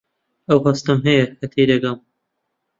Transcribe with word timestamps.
ئەو 0.47 0.59
هەستەم 0.67 0.99
هەیە 1.07 1.25
کە 1.39 1.45
تێدەگەم. 1.53 1.97